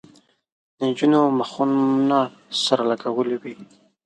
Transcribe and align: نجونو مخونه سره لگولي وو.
نجونو 0.81 1.21
مخونه 1.37 2.19
سره 2.63 2.83
لگولي 2.89 3.35
وو. 3.41 3.53